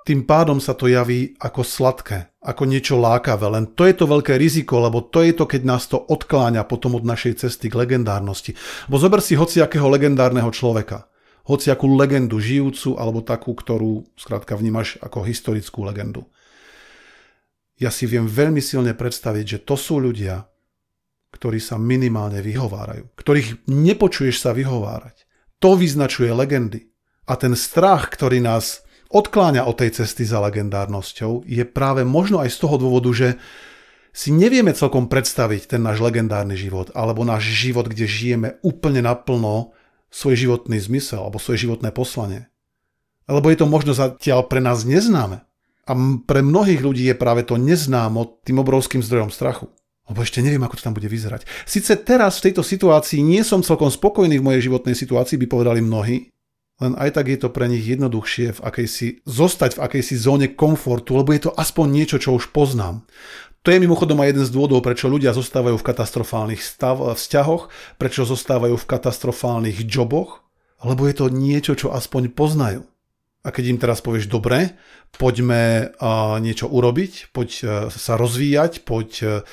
Tým 0.00 0.24
pádom 0.24 0.64
sa 0.64 0.72
to 0.72 0.88
javí 0.88 1.36
ako 1.36 1.60
sladké, 1.60 2.32
ako 2.40 2.64
niečo 2.64 2.96
lákavé, 2.96 3.52
len 3.52 3.68
to 3.76 3.84
je 3.84 3.92
to 3.96 4.08
veľké 4.08 4.36
riziko, 4.40 4.80
lebo 4.80 5.04
to 5.04 5.20
je 5.20 5.36
to, 5.36 5.44
keď 5.44 5.62
nás 5.64 5.84
to 5.92 6.00
odkláňa 6.00 6.64
potom 6.64 6.96
od 6.96 7.04
našej 7.04 7.44
cesty 7.44 7.68
k 7.68 7.76
legendárnosti. 7.76 8.56
Bo 8.88 8.96
zober 8.96 9.20
si 9.20 9.36
hociakého 9.36 9.84
legendárneho 9.92 10.48
človeka, 10.48 11.08
hociakú 11.44 11.84
legendu 11.96 12.40
žijúcu 12.40 12.96
alebo 12.96 13.20
takú, 13.20 13.52
ktorú 13.52 14.08
skrátka 14.16 14.56
vnímaš 14.56 14.96
ako 15.04 15.24
historickú 15.24 15.84
legendu. 15.84 16.24
Ja 17.80 17.88
si 17.88 18.04
viem 18.04 18.28
veľmi 18.28 18.60
silne 18.60 18.92
predstaviť, 18.92 19.44
že 19.56 19.58
to 19.64 19.76
sú 19.76 20.00
ľudia, 20.00 20.49
ktorí 21.30 21.62
sa 21.62 21.78
minimálne 21.78 22.42
vyhovárajú, 22.42 23.10
ktorých 23.14 23.70
nepočuješ 23.70 24.42
sa 24.42 24.50
vyhovárať. 24.50 25.24
To 25.62 25.78
vyznačuje 25.78 26.32
legendy. 26.32 26.90
A 27.30 27.38
ten 27.38 27.54
strach, 27.54 28.10
ktorý 28.10 28.42
nás 28.42 28.82
odkláňa 29.10 29.66
od 29.66 29.78
tej 29.78 30.02
cesty 30.02 30.26
za 30.26 30.42
legendárnosťou, 30.42 31.46
je 31.46 31.62
práve 31.66 32.02
možno 32.02 32.42
aj 32.42 32.50
z 32.50 32.58
toho 32.58 32.76
dôvodu, 32.80 33.10
že 33.14 33.28
si 34.10 34.34
nevieme 34.34 34.74
celkom 34.74 35.06
predstaviť 35.06 35.70
ten 35.76 35.80
náš 35.86 36.02
legendárny 36.02 36.58
život, 36.58 36.90
alebo 36.98 37.22
náš 37.22 37.46
život, 37.54 37.86
kde 37.86 38.10
žijeme 38.10 38.48
úplne 38.66 39.06
naplno 39.06 39.70
svoj 40.10 40.34
životný 40.34 40.82
zmysel, 40.82 41.22
alebo 41.22 41.38
svoje 41.38 41.70
životné 41.70 41.94
poslanie. 41.94 42.50
Lebo 43.30 43.46
je 43.46 43.58
to 43.62 43.70
možno 43.70 43.94
zatiaľ 43.94 44.50
pre 44.50 44.58
nás 44.58 44.82
neznáme. 44.82 45.46
A 45.86 45.92
pre 46.26 46.42
mnohých 46.42 46.82
ľudí 46.82 47.06
je 47.06 47.14
práve 47.14 47.46
to 47.46 47.54
neznámo 47.54 48.42
tým 48.42 48.58
obrovským 48.58 49.02
zdrojom 49.02 49.30
strachu. 49.30 49.70
Lebo 50.10 50.26
ešte 50.26 50.42
neviem, 50.42 50.60
ako 50.66 50.74
to 50.74 50.86
tam 50.90 50.98
bude 50.98 51.06
vyzerať. 51.06 51.46
Sice 51.62 51.94
teraz 52.02 52.42
v 52.42 52.50
tejto 52.50 52.66
situácii 52.66 53.22
nie 53.22 53.46
som 53.46 53.62
celkom 53.62 53.94
spokojný 53.94 54.42
v 54.42 54.46
mojej 54.50 54.66
životnej 54.66 54.98
situácii, 54.98 55.38
by 55.38 55.46
povedali 55.46 55.78
mnohí, 55.78 56.34
len 56.80 56.96
aj 56.96 57.14
tak 57.14 57.28
je 57.30 57.38
to 57.38 57.52
pre 57.52 57.68
nich 57.68 57.84
jednoduchšie 57.84 58.56
v 58.56 58.60
akejsi, 58.64 59.08
zostať 59.28 59.78
v 59.78 59.82
akejsi 59.86 60.16
zóne 60.16 60.48
komfortu, 60.50 61.14
lebo 61.14 61.30
je 61.30 61.46
to 61.46 61.54
aspoň 61.54 61.86
niečo, 61.92 62.16
čo 62.18 62.34
už 62.34 62.50
poznám. 62.50 63.06
To 63.62 63.68
je 63.68 63.78
mimochodom 63.78 64.16
aj 64.24 64.32
jeden 64.32 64.44
z 64.48 64.54
dôvodov, 64.56 64.80
prečo 64.80 65.12
ľudia 65.12 65.36
zostávajú 65.36 65.76
v 65.76 65.86
katastrofálnych 65.86 66.64
stav, 66.64 66.96
vzťahoch, 66.96 67.68
prečo 68.00 68.24
zostávajú 68.24 68.80
v 68.80 68.88
katastrofálnych 68.88 69.84
joboch, 69.84 70.40
lebo 70.80 71.04
je 71.04 71.14
to 71.20 71.28
niečo, 71.28 71.76
čo 71.76 71.92
aspoň 71.92 72.32
poznajú. 72.32 72.88
A 73.44 73.52
keď 73.52 73.64
im 73.76 73.78
teraz 73.80 74.00
povieš, 74.00 74.32
dobre, 74.32 74.80
poďme 75.12 75.92
uh, 75.92 76.40
niečo 76.40 76.72
urobiť, 76.72 77.36
poď 77.36 77.48
uh, 77.60 77.68
sa 77.92 78.16
rozvíjať, 78.16 78.88
poď 78.88 79.44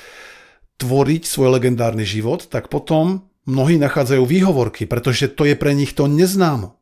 tvoriť 0.78 1.26
svoj 1.26 1.58
legendárny 1.58 2.06
život, 2.06 2.46
tak 2.46 2.70
potom 2.70 3.28
mnohí 3.44 3.76
nachádzajú 3.82 4.22
výhovorky, 4.22 4.86
pretože 4.86 5.28
to 5.32 5.44
je 5.44 5.58
pre 5.58 5.74
nich 5.74 5.92
to 5.92 6.06
neznámo. 6.06 6.78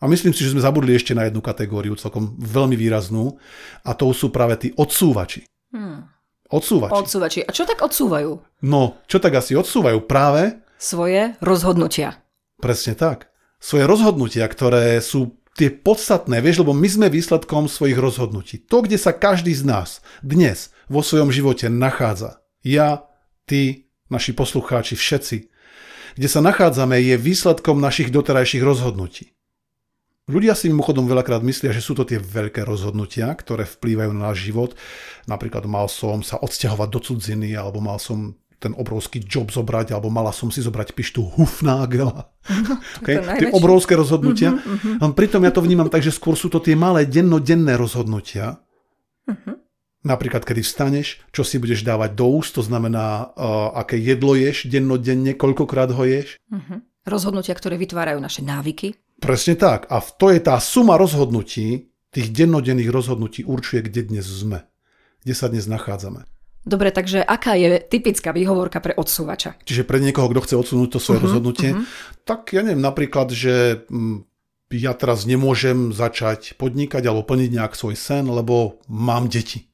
A 0.00 0.08
myslím 0.08 0.32
si, 0.32 0.44
že 0.44 0.56
sme 0.56 0.64
zabudli 0.64 0.96
ešte 0.96 1.12
na 1.12 1.28
jednu 1.28 1.44
kategóriu, 1.44 1.92
celkom 1.92 2.36
veľmi 2.40 2.72
výraznú, 2.72 3.36
a 3.84 3.92
to 3.92 4.08
sú 4.16 4.32
práve 4.32 4.56
tí 4.56 4.68
odsúvači. 4.72 5.44
Hmm. 5.72 6.08
Odsúvači. 6.50 6.96
Odsúvači. 6.96 7.40
A 7.46 7.50
čo 7.52 7.62
tak 7.68 7.78
odsúvajú? 7.84 8.42
No, 8.66 8.98
čo 9.06 9.22
tak 9.22 9.38
asi 9.38 9.54
odsúvajú? 9.54 10.02
Práve 10.08 10.66
Svoje 10.80 11.36
rozhodnutia. 11.44 12.24
Presne 12.58 12.96
tak. 12.96 13.28
Svoje 13.60 13.84
rozhodnutia, 13.84 14.48
ktoré 14.48 14.98
sú 15.04 15.36
tie 15.54 15.68
podstatné, 15.68 16.40
vieš, 16.40 16.64
lebo 16.64 16.72
my 16.72 16.88
sme 16.88 17.12
výsledkom 17.12 17.68
svojich 17.68 18.00
rozhodnutí. 18.00 18.64
To, 18.72 18.80
kde 18.80 18.96
sa 18.96 19.12
každý 19.12 19.52
z 19.52 19.68
nás 19.68 20.00
dnes 20.24 20.72
vo 20.88 21.04
svojom 21.04 21.28
živote 21.28 21.68
nachádza, 21.68 22.40
ja, 22.64 23.04
ty, 23.50 23.90
naši 24.06 24.30
poslucháči, 24.30 24.94
všetci, 24.94 25.50
kde 26.14 26.28
sa 26.30 26.38
nachádzame, 26.38 27.02
je 27.02 27.18
výsledkom 27.18 27.82
našich 27.82 28.14
doterajších 28.14 28.62
rozhodnutí. 28.62 29.34
Ľudia 30.30 30.54
si 30.54 30.70
mimochodom 30.70 31.10
veľakrát 31.10 31.42
myslia, 31.42 31.74
že 31.74 31.82
sú 31.82 31.98
to 31.98 32.06
tie 32.06 32.22
veľké 32.22 32.62
rozhodnutia, 32.62 33.34
ktoré 33.34 33.66
vplývajú 33.66 34.14
na 34.14 34.30
náš 34.30 34.46
život. 34.46 34.78
Napríklad 35.26 35.66
mal 35.66 35.90
som 35.90 36.22
sa 36.22 36.38
odsťahovať 36.38 36.88
do 36.94 37.00
cudziny, 37.02 37.50
alebo 37.58 37.82
mal 37.82 37.98
som 37.98 38.38
ten 38.62 38.70
obrovský 38.76 39.24
job 39.24 39.50
zobrať, 39.50 39.90
alebo 39.90 40.06
mala 40.12 40.30
som 40.30 40.52
si 40.52 40.62
zobrať 40.62 40.94
pištu 40.94 41.34
Hufnagela. 41.34 42.30
Okay? 43.00 43.20
Tie 43.40 43.48
obrovské 43.52 43.96
rozhodnutia. 43.96 44.52
Uh-huh, 44.56 45.00
uh-huh. 45.00 45.12
Pritom 45.16 45.44
ja 45.44 45.52
to 45.52 45.64
vnímam 45.64 45.88
tak, 45.88 46.04
že 46.04 46.12
skôr 46.12 46.36
sú 46.36 46.52
to 46.52 46.60
tie 46.60 46.76
malé 46.76 47.08
dennodenné 47.08 47.76
rozhodnutia. 47.76 48.60
Uh-huh. 49.24 49.59
Napríklad, 50.00 50.48
kedy 50.48 50.64
vstaneš, 50.64 51.20
čo 51.28 51.44
si 51.44 51.60
budeš 51.60 51.84
dávať 51.84 52.16
do 52.16 52.32
úst, 52.32 52.56
to 52.56 52.64
znamená, 52.64 53.36
uh, 53.36 53.76
aké 53.76 54.00
jedlo 54.00 54.32
ješ 54.32 54.64
dennodenne, 54.64 55.36
koľkokrát 55.36 55.92
ho 55.92 56.04
ješ. 56.08 56.40
Uh-huh. 56.48 56.80
Rozhodnutia, 57.04 57.52
ktoré 57.52 57.76
vytvárajú 57.76 58.16
naše 58.16 58.40
návyky. 58.40 58.96
Presne 59.20 59.60
tak. 59.60 59.92
A 59.92 60.00
to 60.00 60.32
je 60.32 60.40
tá 60.40 60.56
suma 60.56 60.96
rozhodnutí, 60.96 61.92
tých 62.10 62.32
dennodenných 62.32 62.88
rozhodnutí 62.88 63.44
určuje, 63.44 63.84
kde 63.84 64.08
dnes 64.08 64.24
sme. 64.24 64.64
Kde 65.20 65.34
sa 65.36 65.52
dnes 65.52 65.68
nachádzame. 65.68 66.24
Dobre, 66.64 66.92
takže 66.92 67.20
aká 67.24 67.56
je 67.56 67.80
typická 67.80 68.32
výhovorka 68.32 68.80
pre 68.80 68.96
odsúvača? 68.96 69.56
Čiže 69.64 69.84
pre 69.84 70.00
niekoho, 70.00 70.28
kto 70.32 70.44
chce 70.44 70.54
odsunúť 70.60 70.96
to 70.96 71.00
svoje 71.00 71.20
uh-huh, 71.20 71.28
rozhodnutie, 71.28 71.76
uh-huh. 71.76 71.84
tak 72.24 72.52
ja 72.56 72.64
neviem, 72.64 72.80
napríklad, 72.80 73.32
že 73.32 73.84
mm, 73.88 74.24
ja 74.76 74.92
teraz 74.92 75.24
nemôžem 75.24 75.92
začať 75.92 76.56
podnikať 76.60 77.04
alebo 77.04 77.24
plniť 77.24 77.50
nejak 77.52 77.72
svoj 77.72 77.96
sen, 77.96 78.28
lebo 78.28 78.80
mám 78.88 79.28
deti. 79.28 79.69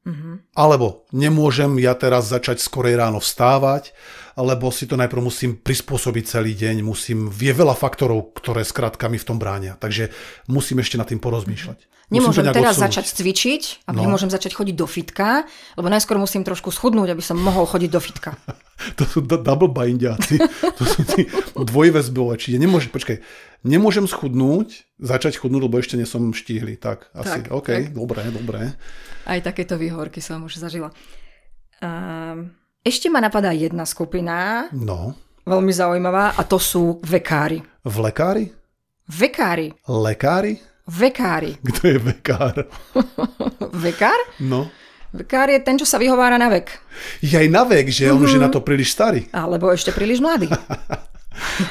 Uh-huh. 0.00 0.40
Alebo 0.56 1.04
nemôžem 1.12 1.76
ja 1.76 1.92
teraz 1.92 2.32
začať 2.32 2.56
skorej 2.56 2.96
ráno 2.96 3.20
vstávať, 3.20 3.92
lebo 4.32 4.72
si 4.72 4.88
to 4.88 4.96
najprv 4.96 5.20
musím 5.20 5.60
prispôsobiť 5.60 6.24
celý 6.24 6.56
deň, 6.56 6.80
musím, 6.80 7.28
je 7.28 7.52
veľa 7.52 7.76
faktorov, 7.76 8.32
ktoré 8.32 8.64
skrátka 8.64 9.12
mi 9.12 9.20
v 9.20 9.28
tom 9.28 9.36
bránia. 9.36 9.76
Takže 9.76 10.08
musím 10.48 10.80
ešte 10.80 10.96
nad 10.96 11.04
tým 11.04 11.20
porozmýšľať. 11.20 11.90
Nemôžem 12.10 12.42
teraz 12.50 12.74
odsunúť. 12.74 12.84
začať 12.90 13.06
cvičiť 13.14 13.62
a 13.86 13.94
no. 13.94 14.02
nemôžem 14.02 14.26
začať 14.34 14.58
chodiť 14.58 14.74
do 14.74 14.86
fitka, 14.90 15.46
lebo 15.78 15.86
najskôr 15.86 16.18
musím 16.18 16.42
trošku 16.42 16.74
schudnúť, 16.74 17.14
aby 17.14 17.22
som 17.22 17.38
mohol 17.38 17.70
chodiť 17.70 17.90
do 17.90 18.00
fitka. 18.02 18.34
to 18.98 19.06
sú 19.06 19.22
double 19.22 19.70
bindiaci. 19.70 20.42
to 20.74 20.84
sú 20.90 21.06
tí 21.06 21.30
dvojväzbové. 21.54 22.34
Čiže 22.34 22.58
nemôžem, 22.58 22.90
počkaj, 22.90 23.22
nemôžem 23.66 24.06
schudnúť, 24.08 24.88
začať 25.00 25.40
chudnúť, 25.40 25.62
lebo 25.66 25.76
ešte 25.80 25.96
nie 25.96 26.08
som 26.08 26.32
štíhly. 26.32 26.80
Tak, 26.80 27.12
asi. 27.12 27.44
Tak, 27.44 27.52
OK, 27.52 27.68
tak. 27.68 27.92
dobré, 27.92 28.22
dobré. 28.32 28.60
Aj 29.28 29.40
takéto 29.44 29.76
výhovorky 29.76 30.20
som 30.24 30.44
už 30.44 30.60
zažila. 30.60 30.92
Um, 31.80 32.52
ešte 32.80 33.12
ma 33.12 33.20
napadá 33.20 33.52
jedna 33.52 33.84
skupina. 33.84 34.68
No. 34.72 35.16
Veľmi 35.44 35.72
zaujímavá 35.72 36.36
a 36.36 36.42
to 36.44 36.60
sú 36.60 37.00
vekári. 37.04 37.60
V 37.84 37.96
lekári? 38.00 38.52
Vekári. 39.08 39.72
Lekári? 39.88 40.60
Vekári. 40.86 41.52
Kto 41.68 41.82
je 41.86 41.98
vekár? 41.98 42.56
vekár? 43.72 44.20
No. 44.40 44.68
Vekár 45.10 45.50
je 45.50 45.58
ten, 45.58 45.74
čo 45.74 45.82
sa 45.82 45.98
vyhovára 45.98 46.38
na 46.38 46.46
vek. 46.46 46.70
Je 47.18 47.34
aj 47.34 47.48
na 47.50 47.66
vek, 47.66 47.90
že 47.90 48.06
on 48.06 48.22
mm-hmm. 48.22 48.26
už 48.26 48.32
je 48.38 48.44
na 48.46 48.50
to 48.50 48.62
príliš 48.62 48.94
starý. 48.94 49.26
Alebo 49.34 49.66
ešte 49.74 49.90
príliš 49.90 50.22
mladý. 50.22 50.46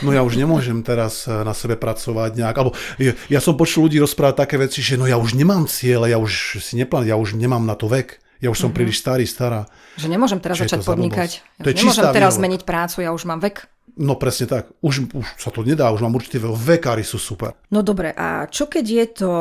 no 0.05 0.09
ja 0.11 0.21
už 0.21 0.39
nemôžem 0.39 0.81
teraz 0.81 1.25
eh, 1.25 1.45
na 1.45 1.53
sebe 1.53 1.75
pracovať 1.75 2.35
nejak. 2.39 2.55
Alebo 2.55 2.75
ja, 2.99 3.13
ja 3.27 3.39
som 3.39 3.55
počul 3.55 3.87
ľudí 3.87 3.97
rozprávať 4.01 4.35
také 4.45 4.55
veci, 4.59 4.79
že 4.83 4.99
no 4.99 5.09
ja 5.09 5.15
už 5.15 5.35
nemám 5.35 5.65
cieľe, 5.69 6.11
ja 6.11 6.19
už 6.21 6.61
si 6.61 6.77
neplánujem, 6.77 7.11
ja 7.13 7.17
už 7.17 7.37
nemám 7.39 7.63
na 7.63 7.73
to 7.73 7.89
vek. 7.89 8.21
Ja 8.39 8.47
už 8.47 8.55
som 8.55 8.71
mm-hmm. 8.71 8.77
príliš 8.79 9.03
starý, 9.03 9.27
stará. 9.27 9.67
Že 9.99 10.15
nemôžem 10.15 10.39
teraz 10.39 10.63
začať 10.63 10.87
podnikať. 10.87 11.43
Ja 11.59 11.63
to 11.67 11.69
je 11.71 11.75
nemôžem 11.75 12.07
teraz 12.07 12.15
výhovorka. 12.15 12.39
zmeniť 12.39 12.61
prácu, 12.63 12.97
ja 13.03 13.11
už 13.11 13.27
mám 13.27 13.43
vek. 13.43 13.67
No 13.99 14.15
presne 14.15 14.47
tak. 14.47 14.71
Už, 14.79 15.11
už 15.11 15.27
sa 15.35 15.51
to 15.51 15.59
nedá, 15.67 15.91
už 15.91 15.99
mám 16.07 16.15
určite. 16.15 16.39
Vekári 16.39 17.03
sú 17.03 17.19
super. 17.19 17.59
No 17.67 17.83
dobre, 17.83 18.15
a 18.15 18.47
čo 18.47 18.71
keď 18.71 18.85
je 18.87 19.05
to 19.11 19.31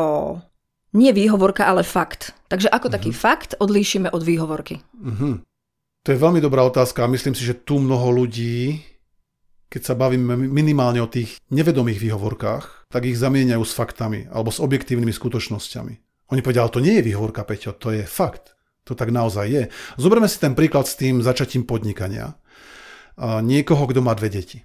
nie 0.99 1.14
výhovorka, 1.14 1.70
ale 1.70 1.87
fakt? 1.87 2.35
Takže 2.50 2.66
ako 2.66 2.90
taký 2.90 3.14
mm-hmm. 3.14 3.23
fakt 3.23 3.50
odlíšime 3.62 4.11
od 4.11 4.23
výhovorky? 4.26 4.82
Mm-hmm. 4.99 5.35
To 6.02 6.08
je 6.11 6.18
veľmi 6.18 6.40
dobrá 6.42 6.66
otázka 6.66 7.04
a 7.06 7.12
myslím 7.12 7.38
si, 7.38 7.47
že 7.47 7.54
tu 7.54 7.78
mnoho 7.78 8.11
ľudí, 8.11 8.82
keď 9.68 9.82
sa 9.84 9.94
bavíme 9.94 10.37
minimálne 10.37 11.04
o 11.04 11.08
tých 11.08 11.38
nevedomých 11.52 12.00
výhovorkách, 12.00 12.88
tak 12.88 13.04
ich 13.04 13.20
zamieňajú 13.20 13.62
s 13.64 13.76
faktami 13.76 14.28
alebo 14.32 14.48
s 14.48 14.60
objektívnymi 14.64 15.12
skutočnosťami. 15.12 15.94
Oni 16.32 16.40
povedia, 16.40 16.64
ale 16.64 16.75
to 16.75 16.84
nie 16.84 17.00
je 17.00 17.06
výhovorka, 17.08 17.44
Peťo, 17.44 17.76
to 17.76 17.92
je 17.92 18.04
fakt. 18.04 18.56
To 18.88 18.96
tak 18.96 19.12
naozaj 19.12 19.46
je. 19.48 19.62
Zoberme 20.00 20.28
si 20.28 20.40
ten 20.40 20.56
príklad 20.56 20.88
s 20.88 20.96
tým 20.96 21.20
začatím 21.20 21.68
podnikania 21.68 22.40
niekoho, 23.20 23.84
kto 23.90 24.00
má 24.00 24.14
dve 24.14 24.30
deti. 24.30 24.58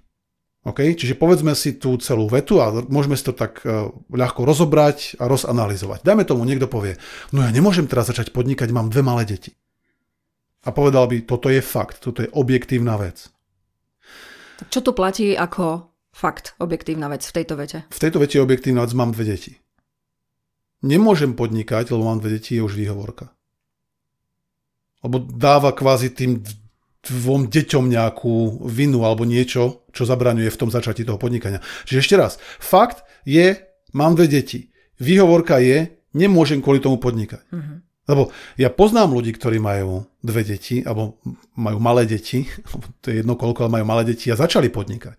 Okay? 0.64 0.96
Čiže 0.96 1.18
povedzme 1.18 1.52
si 1.52 1.76
tú 1.76 1.98
celú 2.00 2.30
vetu 2.30 2.62
a 2.62 2.72
môžeme 2.72 3.18
si 3.18 3.26
to 3.26 3.36
tak 3.36 3.60
e, 3.66 3.92
ľahko 4.14 4.48
rozobrať 4.48 5.20
a 5.20 5.28
rozanalizovať. 5.28 6.00
Dajme 6.06 6.24
tomu, 6.24 6.48
niekto 6.48 6.70
povie, 6.70 6.96
no 7.36 7.44
ja 7.44 7.52
nemôžem 7.52 7.84
teraz 7.84 8.08
začať 8.08 8.32
podnikať, 8.32 8.72
mám 8.72 8.88
dve 8.88 9.04
malé 9.04 9.28
deti. 9.28 9.52
A 10.64 10.72
povedal 10.72 11.04
by, 11.04 11.28
toto 11.28 11.52
je 11.52 11.60
fakt, 11.60 12.00
toto 12.00 12.24
je 12.24 12.32
objektívna 12.32 12.96
vec. 12.96 13.33
Čo 14.70 14.80
tu 14.80 14.90
platí 14.94 15.34
ako 15.34 15.90
fakt, 16.14 16.54
objektívna 16.62 17.10
vec 17.10 17.26
v 17.26 17.34
tejto 17.34 17.54
vete? 17.58 17.78
V 17.90 17.98
tejto 17.98 18.18
vete 18.22 18.38
je 18.38 18.46
objektívna 18.46 18.86
vec, 18.86 18.94
mám 18.94 19.10
dve 19.10 19.34
deti. 19.34 19.58
Nemôžem 20.84 21.32
podnikať, 21.32 21.90
lebo 21.90 22.06
mám 22.06 22.20
dve 22.20 22.38
deti, 22.38 22.60
je 22.60 22.62
už 22.62 22.76
výhovorka. 22.76 23.32
Lebo 25.00 25.20
dáva 25.20 25.72
kvázi 25.72 26.12
tým 26.12 26.44
dvom 27.04 27.52
deťom 27.52 27.84
nejakú 27.92 28.64
vinu 28.64 29.04
alebo 29.04 29.28
niečo, 29.28 29.84
čo 29.92 30.08
zabraňuje 30.08 30.48
v 30.48 30.60
tom 30.60 30.72
začatí 30.72 31.04
toho 31.04 31.20
podnikania. 31.20 31.60
Čiže 31.84 32.00
ešte 32.00 32.16
raz, 32.16 32.32
fakt 32.56 33.04
je, 33.28 33.60
mám 33.92 34.16
dve 34.16 34.28
deti. 34.28 34.72
Výhovorka 34.96 35.60
je, 35.60 36.00
nemôžem 36.16 36.64
kvôli 36.64 36.80
tomu 36.80 36.96
podnikať. 36.96 37.44
Uh-huh. 37.52 37.84
Lebo 38.04 38.28
ja 38.60 38.68
poznám 38.68 39.16
ľudí, 39.16 39.32
ktorí 39.32 39.56
majú 39.56 40.04
dve 40.20 40.44
deti, 40.44 40.84
alebo 40.84 41.16
majú 41.56 41.78
malé 41.80 42.04
deti, 42.04 42.44
to 43.02 43.12
je 43.12 43.24
jedno 43.24 43.34
koľko, 43.38 43.66
ale 43.66 43.80
majú 43.80 43.86
malé 43.88 44.02
deti 44.12 44.28
a 44.28 44.38
začali 44.38 44.68
podnikať. 44.68 45.16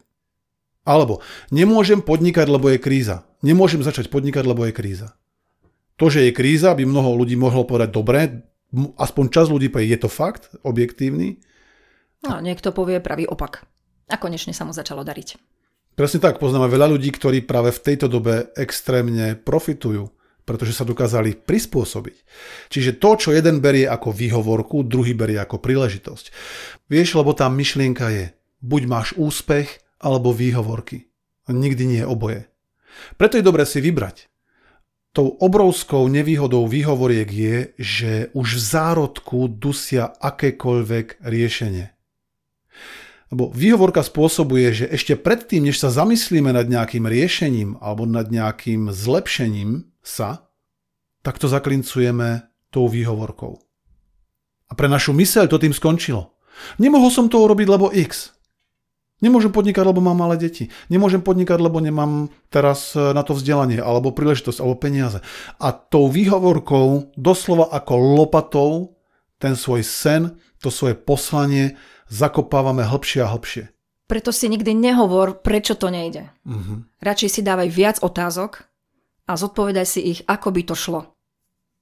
Alebo 0.86 1.26
nemôžem 1.50 2.06
podnikať, 2.06 2.46
lebo 2.46 2.70
je 2.70 2.78
kríza. 2.78 3.26
Nemôžem 3.42 3.82
začať 3.82 4.14
podnikať, 4.14 4.46
lebo 4.46 4.70
je 4.70 4.74
kríza. 4.74 5.18
To, 5.98 6.14
že 6.14 6.30
je 6.30 6.36
kríza, 6.36 6.78
by 6.78 6.86
mnoho 6.86 7.18
ľudí 7.18 7.34
mohlo 7.34 7.66
povedať, 7.66 7.90
dobre, 7.90 8.46
aspoň 9.00 9.26
čas 9.34 9.50
ľudí 9.50 9.74
povie, 9.74 9.90
je 9.96 10.06
to 10.06 10.10
fakt, 10.12 10.54
objektívny, 10.62 11.42
No, 12.26 12.42
niekto 12.42 12.74
povie 12.74 12.98
pravý 12.98 13.30
opak. 13.30 13.62
A 14.10 14.18
konečne 14.18 14.54
sa 14.54 14.66
mu 14.66 14.74
začalo 14.74 15.06
dariť. 15.06 15.38
Presne 15.96 16.20
tak, 16.20 16.42
poznáme 16.42 16.68
veľa 16.68 16.92
ľudí, 16.92 17.14
ktorí 17.14 17.46
práve 17.46 17.72
v 17.72 17.84
tejto 17.86 18.12
dobe 18.12 18.52
extrémne 18.60 19.38
profitujú, 19.40 20.12
pretože 20.46 20.78
sa 20.78 20.86
dokázali 20.86 21.36
prispôsobiť. 21.42 22.18
Čiže 22.70 23.02
to, 23.02 23.18
čo 23.18 23.30
jeden 23.34 23.60
berie 23.60 23.90
ako 23.90 24.14
výhovorku, 24.14 24.86
druhý 24.86 25.18
berie 25.18 25.42
ako 25.42 25.58
príležitosť. 25.58 26.32
Vieš, 26.88 27.18
lebo 27.18 27.34
tá 27.34 27.50
myšlienka 27.50 28.08
je, 28.14 28.26
buď 28.62 28.82
máš 28.86 29.18
úspech, 29.18 29.82
alebo 29.98 30.30
výhovorky. 30.30 31.10
Nikdy 31.50 31.84
nie 31.90 32.00
je 32.06 32.10
oboje. 32.10 32.42
Preto 33.18 33.42
je 33.42 33.46
dobré 33.46 33.66
si 33.66 33.82
vybrať. 33.82 34.30
Tou 35.16 35.32
obrovskou 35.40 36.12
nevýhodou 36.12 36.68
výhovoriek 36.68 37.30
je, 37.32 37.58
že 37.80 38.12
už 38.36 38.60
v 38.60 38.62
zárodku 38.62 39.48
dusia 39.48 40.12
akékoľvek 40.12 41.24
riešenie. 41.24 41.95
Lebo 43.36 43.52
výhovorka 43.52 44.00
spôsobuje, 44.00 44.72
že 44.72 44.86
ešte 44.88 45.20
predtým, 45.20 45.68
než 45.68 45.84
sa 45.84 45.92
zamyslíme 45.92 46.56
nad 46.56 46.72
nejakým 46.72 47.04
riešením 47.04 47.76
alebo 47.84 48.08
nad 48.08 48.32
nejakým 48.32 48.96
zlepšením 48.96 49.92
sa, 50.00 50.48
tak 51.20 51.36
to 51.36 51.52
zaklincujeme 51.52 52.48
tou 52.72 52.88
výhovorkou. 52.88 53.60
A 54.72 54.74
pre 54.80 54.88
našu 54.88 55.12
myseľ 55.12 55.52
to 55.52 55.60
tým 55.60 55.76
skončilo. 55.76 56.32
Nemohol 56.80 57.12
som 57.12 57.28
to 57.28 57.44
urobiť, 57.44 57.68
lebo 57.68 57.92
X. 57.92 58.32
Nemôžem 59.20 59.52
podnikať, 59.52 59.84
lebo 59.84 60.00
mám 60.00 60.16
malé 60.16 60.40
deti. 60.40 60.72
Nemôžem 60.88 61.20
podnikať, 61.20 61.60
lebo 61.60 61.84
nemám 61.84 62.32
teraz 62.48 62.96
e, 62.96 63.12
na 63.12 63.20
to 63.20 63.36
vzdelanie, 63.36 63.84
alebo 63.84 64.16
príležitosť, 64.16 64.64
alebo 64.64 64.80
peniaze. 64.80 65.20
A 65.60 65.76
tou 65.76 66.08
výhovorkou, 66.08 67.12
doslova 67.20 67.68
ako 67.68 68.00
lopatou, 68.16 68.96
ten 69.44 69.60
svoj 69.60 69.84
sen, 69.84 70.40
to 70.64 70.72
svoje 70.72 70.96
poslanie 70.96 71.76
zakopávame 72.16 72.88
hlbšie 72.88 73.28
a 73.28 73.32
hlbšie. 73.36 73.76
Preto 74.08 74.32
si 74.32 74.48
nikdy 74.48 74.72
nehovor, 74.72 75.42
prečo 75.44 75.76
to 75.76 75.92
nejde. 75.92 76.30
Uh-huh. 76.46 76.86
Radšej 77.02 77.30
si 77.30 77.42
dávaj 77.42 77.70
viac 77.74 77.98
otázok 78.00 78.64
a 79.26 79.34
zodpovedaj 79.34 79.88
si 79.90 80.00
ich, 80.16 80.20
ako 80.30 80.54
by 80.54 80.62
to 80.64 80.76
šlo. 80.78 81.02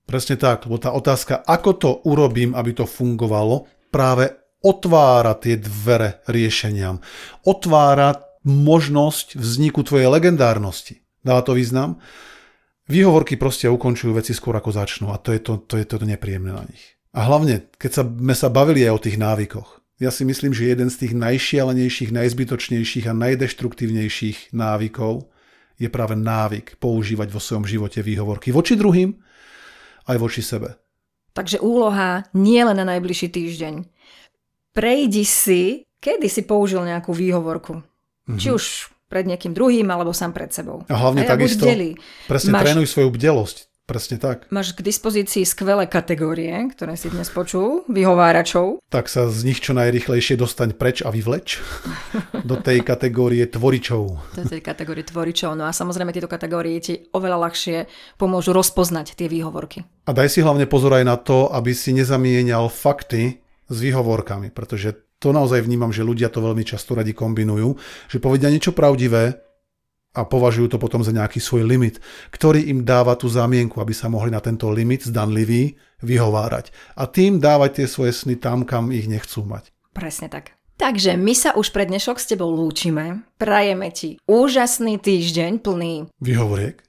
Presne 0.03 0.35
tak, 0.35 0.67
lebo 0.67 0.79
tá 0.79 0.91
otázka, 0.95 1.43
ako 1.43 1.71
to 1.75 1.89
urobím, 2.07 2.55
aby 2.55 2.75
to 2.75 2.87
fungovalo, 2.87 3.67
práve 3.91 4.35
otvára 4.63 5.35
tie 5.35 5.59
dvere 5.59 6.23
riešeniam. 6.27 7.03
Otvára 7.43 8.23
možnosť 8.47 9.39
vzniku 9.39 9.83
tvojej 9.83 10.07
legendárnosti. 10.07 11.03
Dáva 11.23 11.43
to 11.43 11.55
význam? 11.55 11.99
Výhovorky 12.87 13.39
proste 13.39 13.71
ukončujú 13.71 14.11
veci 14.15 14.35
skôr 14.35 14.55
ako 14.59 14.75
začnú 14.75 15.15
a 15.15 15.19
to 15.19 15.31
je 15.31 15.39
to, 15.39 15.59
to, 15.63 15.79
je 15.79 15.87
to 15.87 16.03
nepríjemné 16.03 16.51
na 16.51 16.67
nich. 16.67 16.99
A 17.15 17.23
hlavne, 17.27 17.71
keď 17.79 17.91
sa, 17.91 18.03
sme 18.03 18.35
sa 18.35 18.51
bavili 18.51 18.83
aj 18.83 18.91
o 18.91 19.03
tých 19.03 19.15
návykoch, 19.15 19.82
ja 20.03 20.11
si 20.11 20.27
myslím, 20.27 20.51
že 20.51 20.67
jeden 20.67 20.91
z 20.91 21.07
tých 21.07 21.13
najšialenejších, 21.15 22.11
najzbytočnejších 22.11 23.07
a 23.07 23.15
najdeštruktívnejších 23.15 24.51
návykov 24.51 25.31
je 25.79 25.87
práve 25.87 26.19
návyk 26.19 26.75
používať 26.77 27.31
vo 27.31 27.39
svojom 27.39 27.63
živote 27.63 28.03
výhovorky 28.03 28.51
voči 28.51 28.75
druhým 28.75 29.15
aj 30.11 30.17
voči 30.19 30.43
sebe. 30.43 30.75
Takže 31.33 31.63
úloha 31.63 32.27
nie 32.35 32.61
len 32.61 32.77
na 32.77 32.85
najbližší 32.85 33.31
týždeň. 33.31 33.87
Prejdi 34.75 35.23
si, 35.25 35.87
kedy 35.97 36.27
si 36.29 36.43
použil 36.45 36.83
nejakú 36.85 37.09
výhovorku. 37.15 37.81
Mm-hmm. 37.81 38.37
Či 38.37 38.47
už 38.53 38.63
pred 39.09 39.25
niekým 39.25 39.53
druhým, 39.53 39.87
alebo 39.89 40.13
sám 40.13 40.33
pred 40.33 40.49
sebou. 40.49 40.85
A 40.89 40.95
hlavne 40.97 41.25
a 41.25 41.29
takisto, 41.29 41.65
presne 42.25 42.49
Máš... 42.53 42.63
trénuj 42.65 42.87
svoju 42.89 43.09
bdelosť. 43.13 43.72
Presne 43.93 44.17
tak. 44.17 44.49
Máš 44.49 44.73
k 44.73 44.81
dispozícii 44.81 45.45
skvelé 45.45 45.85
kategórie, 45.85 46.49
ktoré 46.73 46.97
si 46.97 47.13
dnes 47.13 47.29
počul, 47.29 47.85
vyhováračov. 47.85 48.81
Tak 48.89 49.05
sa 49.05 49.29
z 49.29 49.45
nich 49.45 49.61
čo 49.61 49.77
najrychlejšie 49.77 50.33
dostaň 50.33 50.73
preč 50.73 51.05
a 51.05 51.13
vyvleč 51.13 51.61
do 52.49 52.57
tej 52.57 52.81
kategórie 52.81 53.45
tvoričov. 53.45 54.33
Do 54.33 54.45
tej 54.49 54.65
kategórie 54.65 55.05
tvoričov. 55.05 55.53
No 55.53 55.69
a 55.69 55.71
samozrejme 55.77 56.09
tieto 56.09 56.25
kategórie 56.25 56.81
ti 56.81 57.05
oveľa 57.13 57.37
ľahšie 57.45 57.85
pomôžu 58.17 58.57
rozpoznať 58.57 59.13
tie 59.13 59.29
výhovorky. 59.29 59.85
A 60.09 60.11
daj 60.17 60.33
si 60.33 60.41
hlavne 60.41 60.65
pozor 60.65 60.97
aj 60.97 61.05
na 61.05 61.13
to, 61.21 61.53
aby 61.53 61.77
si 61.77 61.93
nezamienial 61.93 62.73
fakty 62.73 63.45
s 63.69 63.77
výhovorkami, 63.77 64.49
pretože 64.49 64.97
to 65.21 65.29
naozaj 65.29 65.61
vnímam, 65.61 65.93
že 65.93 66.01
ľudia 66.01 66.33
to 66.33 66.41
veľmi 66.41 66.65
často 66.65 66.97
radi 66.97 67.13
kombinujú, 67.13 67.77
že 68.09 68.17
povedia 68.17 68.49
niečo 68.49 68.73
pravdivé 68.73 69.52
a 70.13 70.21
považujú 70.21 70.69
to 70.69 70.77
potom 70.77 71.01
za 71.01 71.09
nejaký 71.09 71.41
svoj 71.41 71.65
limit, 71.65 71.97
ktorý 72.29 72.69
im 72.69 72.85
dáva 72.85 73.17
tú 73.17 73.25
zamienku, 73.25 73.81
aby 73.81 73.91
sa 73.97 74.13
mohli 74.13 74.29
na 74.29 74.39
tento 74.39 74.69
limit 74.69 75.09
zdanlivý 75.09 75.73
vyhovárať. 76.05 76.69
A 76.93 77.09
tým 77.09 77.41
dávať 77.41 77.81
tie 77.81 77.87
svoje 77.89 78.13
sny 78.13 78.37
tam, 78.37 78.61
kam 78.63 78.93
ich 78.93 79.09
nechcú 79.09 79.41
mať. 79.41 79.73
Presne 79.93 80.29
tak. 80.29 80.53
Takže 80.77 81.17
my 81.17 81.33
sa 81.37 81.53
už 81.53 81.69
pre 81.69 81.85
dnešok 81.85 82.17
s 82.17 82.29
tebou 82.33 82.49
lúčime. 82.49 83.25
Prajeme 83.37 83.93
ti 83.93 84.17
úžasný 84.25 84.97
týždeň 84.97 85.61
plný... 85.61 86.09
Vyhovoriek? 86.17 86.81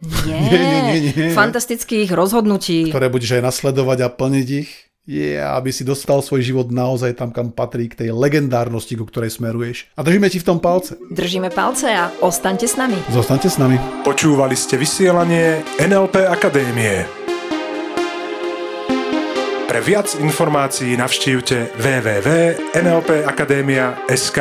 Nie, 0.00 0.40
nie, 0.48 0.56
nie, 0.60 0.80
nie, 0.80 1.12
nie. 1.12 1.30
fantastických 1.36 2.08
rozhodnutí. 2.12 2.88
Ktoré 2.88 3.12
budeš 3.12 3.40
aj 3.40 3.52
nasledovať 3.52 3.98
a 4.04 4.08
plniť 4.08 4.48
ich 4.48 4.89
je, 5.10 5.42
aby 5.42 5.74
si 5.74 5.82
dostal 5.82 6.22
svoj 6.22 6.46
život 6.46 6.70
naozaj 6.70 7.18
tam, 7.18 7.34
kam 7.34 7.50
patrí, 7.50 7.90
k 7.90 8.06
tej 8.06 8.14
legendárnosti, 8.14 8.94
ku 8.94 9.10
ktorej 9.10 9.34
smeruješ. 9.34 9.90
A 9.98 10.06
držíme 10.06 10.30
ti 10.30 10.38
v 10.38 10.46
tom 10.46 10.62
palce. 10.62 10.94
Držíme 11.10 11.50
palce 11.50 11.90
a 11.90 12.14
ostaňte 12.22 12.70
s 12.70 12.78
nami. 12.78 12.94
Zostaňte 13.10 13.50
s 13.50 13.58
nami. 13.58 13.74
Počúvali 14.06 14.54
ste 14.54 14.78
vysielanie 14.78 15.66
NLP 15.82 16.30
Akadémie. 16.30 17.10
Pre 19.66 19.80
viac 19.82 20.14
informácií 20.18 20.96
navštívte 20.98 21.70
www.nlpakademia.sk. 21.78 24.38